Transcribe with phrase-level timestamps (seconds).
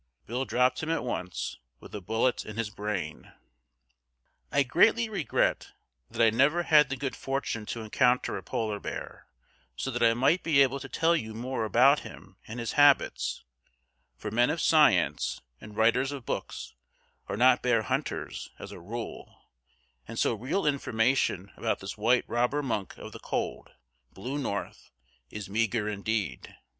[0.25, 3.33] Bill dropped him at once, with a bullet in his brain.
[4.51, 5.73] I greatly regret
[6.09, 9.27] that I never had the good fortune to encounter a Polar bear,
[9.75, 13.43] so that I might be able to tell you more about him and his habits;
[14.17, 16.73] for men of science and writers of books
[17.29, 19.51] are not bear hunters, as a rule,
[20.07, 23.69] and so real information about this white robber monk of the cold,
[24.11, 24.89] blue north
[25.29, 26.55] is meager indeed.